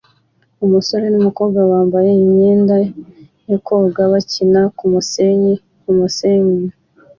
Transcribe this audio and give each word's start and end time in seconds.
Umusore 0.65 1.05
numukobwa 1.09 1.59
wambaye 1.71 2.09
imyenda 2.25 2.75
yo 3.49 3.57
koga 3.65 4.01
bakina 4.11 4.61
kumusenyi 4.77 5.53
kumusenyi 5.81 6.57